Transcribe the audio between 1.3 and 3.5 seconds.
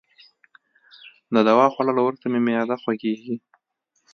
د دوا خوړولو وروسته مي معده خوږیږي.